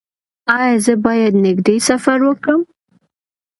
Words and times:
ایا 0.55 0.71
زه 0.85 0.93
باید 1.05 1.33
نږدې 1.45 1.75
سفر 1.89 2.19
وکړم؟ 2.25 2.61